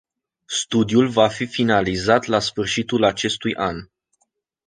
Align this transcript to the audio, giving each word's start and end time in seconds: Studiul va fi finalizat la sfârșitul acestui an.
Studiul 0.59 1.07
va 1.17 1.27
fi 1.27 1.45
finalizat 1.45 2.23
la 2.25 2.39
sfârșitul 2.39 3.03
acestui 3.03 3.55
an. 3.55 3.85